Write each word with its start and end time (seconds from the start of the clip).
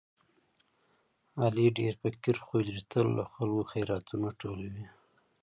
علي 1.41 1.65
ډېر 1.77 1.93
فقیر 2.01 2.37
خوی 2.45 2.61
لري، 2.67 2.83
تل 2.91 3.07
له 3.17 3.23
خلکو 3.33 3.69
خیراتونه 3.71 4.27
ټولوي. 4.41 4.85